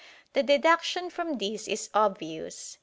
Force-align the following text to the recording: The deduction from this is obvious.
The 0.33 0.41
deduction 0.41 1.11
from 1.11 1.37
this 1.37 1.67
is 1.67 1.91
obvious. 1.93 2.79